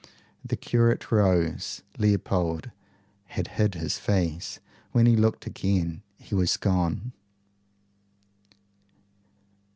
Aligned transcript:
The 0.43 0.55
curate 0.55 1.11
rose. 1.11 1.83
Leopold 1.99 2.71
had 3.37 3.49
hid 3.49 3.75
his 3.75 3.99
face. 3.99 4.59
When 4.93 5.05
he 5.05 5.15
looked 5.15 5.45
again 5.45 6.01
he 6.17 6.33
was 6.33 6.57
gone. 6.57 7.13